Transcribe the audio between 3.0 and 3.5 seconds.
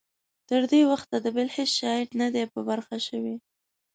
شوی.